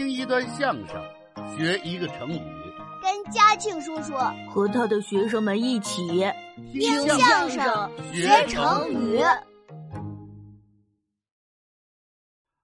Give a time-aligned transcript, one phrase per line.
[0.00, 0.96] 听一段相声，
[1.54, 2.40] 学一个成语，
[3.02, 4.14] 跟嘉庆叔叔
[4.50, 6.24] 和他的学生们一起
[6.72, 9.20] 听相声学成语。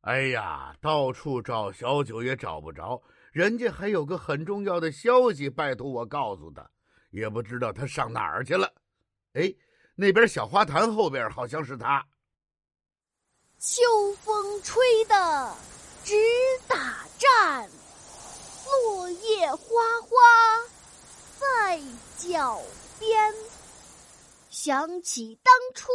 [0.00, 2.98] 哎呀，到处找小九也找不着，
[3.32, 6.66] 人家还有个很重要的消息，拜托我告诉他，
[7.10, 8.72] 也不知道他上哪儿去了。
[9.34, 9.52] 哎，
[9.94, 12.02] 那边小花坛后边好像是他。
[13.58, 13.82] 秋
[14.20, 15.54] 风吹得
[16.02, 16.14] 直
[16.66, 17.70] 打站，
[18.64, 19.58] 落叶哗
[20.02, 20.16] 哗
[21.38, 21.80] 在
[22.18, 22.60] 脚
[22.98, 23.34] 边。
[24.50, 25.92] 想起当初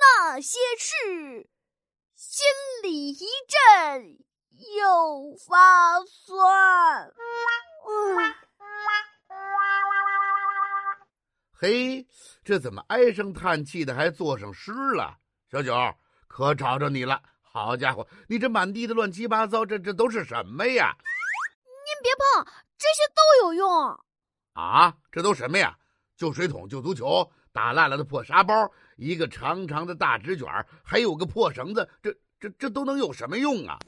[0.00, 1.48] 那些事，
[2.14, 2.44] 心
[2.82, 4.18] 里一阵
[4.76, 7.12] 又发酸。
[11.52, 12.06] 嘿，
[12.44, 15.18] 这怎么唉声叹气的，还作上诗了？
[15.50, 15.74] 小九。
[16.26, 17.22] 可找着你了！
[17.54, 20.92] 好家伙，你这满地的乱七八糟，这这都是什么呀？
[21.86, 23.96] 您别碰，这些都有用。
[24.54, 25.78] 啊，这都什么呀？
[26.16, 28.52] 旧水桶、旧足球、打烂了的破沙包、
[28.96, 30.48] 一个长长的大纸卷，
[30.82, 33.78] 还有个破绳子，这这这都能有什么用啊？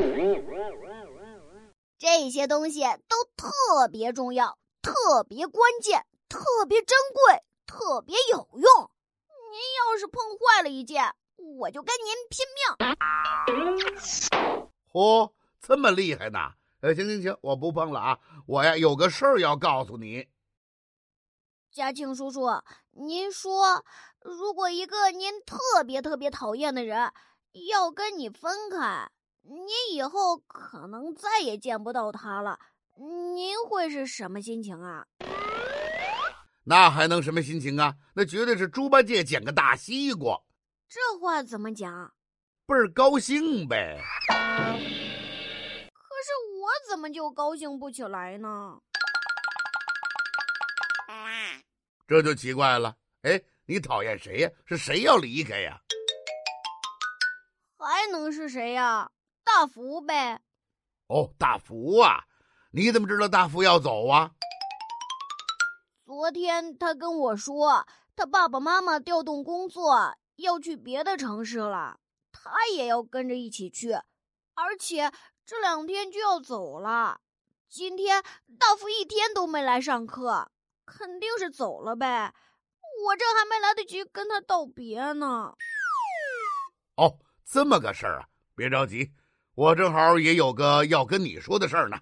[1.98, 8.90] 这些东西都特别重要，特别关键，特别珍贵，特别有用。
[9.50, 12.96] 您要是碰坏了一件，我就跟您拼命！
[14.92, 16.38] 嚯，这么厉害呢？
[16.80, 18.18] 呃，行行行，我不碰了啊！
[18.46, 20.26] 我呀有个事儿要告诉你。
[21.72, 22.46] 嘉庆叔叔，
[22.92, 23.84] 您说，
[24.22, 27.12] 如果一个您特别特别讨厌的人
[27.70, 29.10] 要跟你分开，
[29.42, 32.58] 您以后可能再也见不到他了，
[33.34, 35.06] 您会是什么心情啊？
[36.64, 37.94] 那还能什么心情啊？
[38.14, 40.40] 那绝对是猪八戒捡个大西瓜。
[40.88, 42.12] 这话怎么讲？
[42.66, 44.00] 倍儿高兴呗！
[44.28, 48.80] 可是我怎么就高兴不起来呢？
[52.08, 52.96] 这就奇怪了。
[53.22, 54.50] 哎，你讨厌谁呀？
[54.64, 55.80] 是谁要离开呀？
[57.78, 59.10] 还能是谁呀？
[59.44, 60.40] 大福呗。
[61.08, 62.24] 哦，大福啊！
[62.70, 64.30] 你怎么知道大福要走啊？
[66.04, 70.16] 昨天他跟我说，他爸爸妈妈调动工作。
[70.36, 71.98] 要去别的城市了，
[72.32, 73.92] 他也要跟着一起去，
[74.54, 75.12] 而且
[75.44, 77.20] 这两天就要走了。
[77.68, 78.22] 今天
[78.58, 80.50] 大福一天都没来上课，
[80.84, 82.34] 肯定是走了呗。
[83.04, 85.54] 我这还没来得及跟他道别呢。
[86.96, 89.12] 哦，这么个事儿啊，别着急，
[89.54, 91.98] 我正好也有个要跟你说的事儿呢。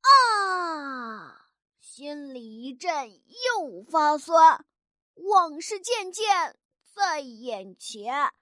[0.00, 1.48] 啊，
[1.80, 4.64] 心里一阵又发酸，
[5.14, 6.56] 往事渐渐。
[6.94, 8.32] 在眼前，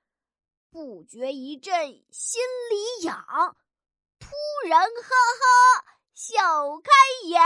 [0.71, 1.75] 不觉一阵
[2.11, 3.57] 心里痒，
[4.19, 4.29] 突
[4.69, 5.09] 然哈
[5.41, 6.37] 哈笑
[6.83, 6.91] 开
[7.29, 7.41] 颜。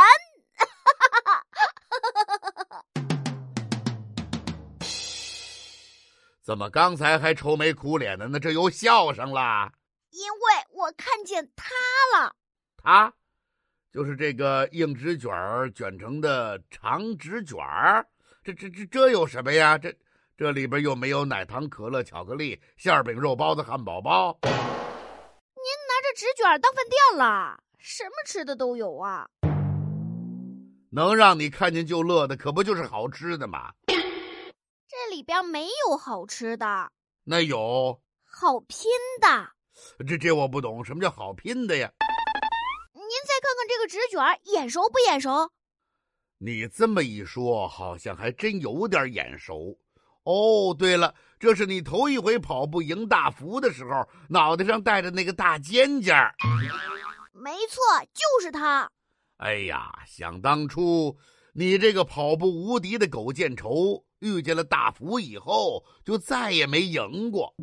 [6.42, 8.40] 怎么刚才还愁眉苦脸的呢？
[8.40, 9.72] 这又笑上了？
[10.10, 10.38] 因为
[10.72, 11.66] 我看见他
[12.18, 12.34] 了。
[12.76, 13.14] 他，
[13.92, 15.30] 就是这个硬纸卷
[15.72, 18.04] 卷成的长纸卷儿。
[18.42, 19.78] 这这这这有什么呀？
[19.78, 19.96] 这。
[20.38, 24.38] 这里边又没有奶糖、可乐、巧克力、馅饼、肉包子、汉堡包。
[24.42, 27.58] 您拿着纸卷当饭店了？
[27.78, 29.26] 什么吃的都有啊！
[30.90, 33.72] 能让你看见就乐的，可不就是好吃的吗？
[33.86, 36.92] 这里边没有好吃的。
[37.24, 38.90] 那有好拼
[39.22, 39.52] 的。
[40.06, 41.90] 这这我不懂，什么叫好拼的呀？
[42.92, 44.20] 您再看看这个纸卷，
[44.52, 45.50] 眼熟不眼熟？
[46.36, 49.78] 你这么一说，好像还真有点眼熟。
[50.26, 56.34] 哦，对了，这是你头一回跑步赢大福的时候，脑袋上戴着那个大尖尖儿。
[57.32, 57.80] 没错，
[58.12, 58.90] 就是他。
[59.36, 61.16] 哎呀，想当初
[61.52, 67.54] 你这个跑步无敌的狗见愁，遇见了大福以后，就再也没赢过。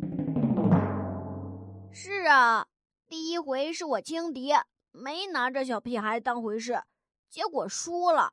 [1.92, 2.66] 是啊，
[3.10, 4.54] 第一回是我轻敌，
[4.90, 6.82] 没拿这小屁孩当回事，
[7.28, 8.32] 结果输了。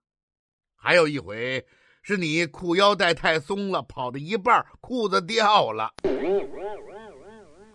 [0.78, 1.68] 还有一回。
[2.01, 5.94] 是你裤腰带太松了，跑到一半裤子掉了。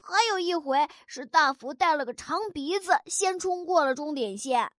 [0.03, 4.71] 还有一回是大福带了个长鼻子，先冲过了终点线。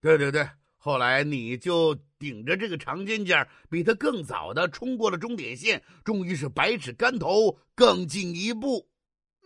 [0.00, 8.88] 对对对，后来你就顶着这个长尖尖，比他更早的冲过了终点线，终于是百尺竿头更进一步。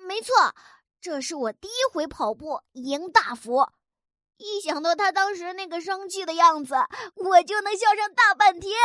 [0.06, 0.34] 没错，
[1.00, 3.66] 这是我第一回跑步赢大福。
[4.38, 6.74] 一想到他当时那个生气的样子，
[7.14, 8.74] 我就能笑上大半天。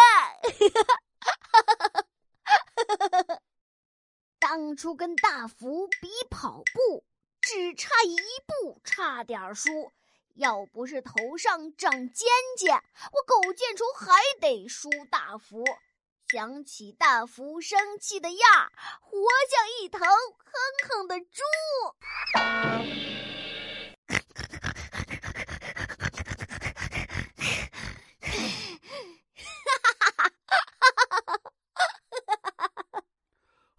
[4.40, 7.06] 当初跟大福比跑步，
[7.40, 9.94] 只差一步，差点输。
[10.36, 12.28] 要不是头上长尖
[12.58, 15.64] 尖，我狗见愁还得输大福。
[16.30, 18.72] 想起大福生气的样，
[19.02, 19.18] 活
[19.50, 20.08] 像一头哼
[20.90, 21.42] 哼的猪。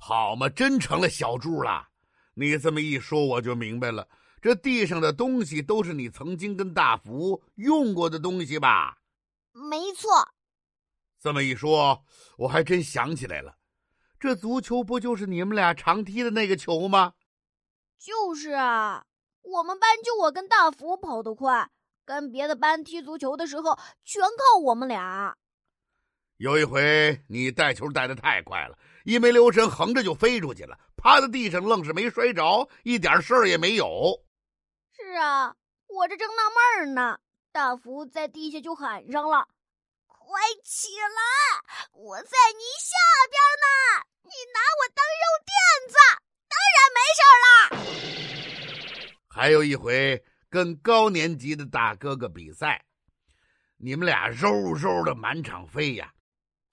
[0.07, 1.89] 好嘛，真成了小猪了。
[2.35, 4.07] 你这么一说，我就明白了，
[4.43, 8.99] 这地上的东西都是你曾经跟大福用过的东西吧？
[9.53, 10.11] 没错。
[11.19, 12.05] 这么一说，
[12.37, 13.57] 我还真想起来了，
[14.21, 17.15] 这足球不就是你们俩常踢的那个球吗？
[17.99, 19.07] 就是啊，
[19.41, 21.71] 我们班就我跟大福跑得快，
[22.05, 25.35] 跟别的班踢足球的时候全靠我们俩。
[26.39, 34.21] 有一回你带球带的太快了，一没留神横着就飞出去了，趴在地上愣是没摔着，一点事儿也没有。
[34.97, 35.55] 是啊，
[35.87, 36.43] 我这正纳
[36.83, 37.19] 闷呢，
[37.53, 39.47] 大福在地下就喊上了。
[40.07, 41.89] 快起来！
[41.93, 42.97] 我在你下
[43.31, 43.67] 边呢，
[44.25, 45.55] 你拿我当肉垫
[45.89, 45.97] 子，
[46.51, 47.49] 当然没事啦。
[49.29, 52.85] 还有一回跟高年级的大哥哥比赛，
[53.77, 56.13] 你们俩嗖嗖的满场飞呀，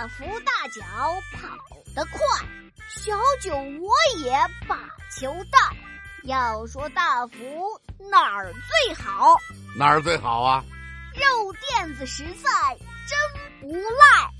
[0.00, 0.82] 大福大脚
[1.34, 1.54] 跑
[1.94, 2.18] 得快，
[2.88, 3.12] 小
[3.42, 4.32] 九我也
[4.66, 4.78] 把
[5.14, 5.76] 球带。
[6.22, 7.36] 要说大福
[8.10, 8.50] 哪儿
[8.86, 9.36] 最好？
[9.76, 10.64] 哪儿最好啊？
[11.12, 12.50] 肉垫子实在。
[13.10, 14.39] 真不赖。